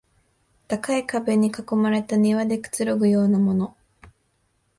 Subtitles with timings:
[0.67, 3.77] 高い壁に囲まれた庭でくつろぐようなもの